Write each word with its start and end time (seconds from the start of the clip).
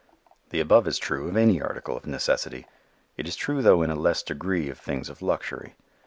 The 0.49 0.59
above 0.59 0.87
is 0.87 0.97
true 0.97 1.27
of 1.27 1.37
any 1.37 1.61
article 1.61 1.95
of 1.95 2.07
necessity. 2.07 2.65
It 3.17 3.27
is 3.27 3.35
true 3.35 3.61
though 3.61 3.83
in 3.83 3.91
a 3.91 3.95
less 3.95 4.23
degree 4.23 4.67
of 4.67 4.79
things 4.79 5.09
of 5.09 5.21
luxury. 5.21 5.75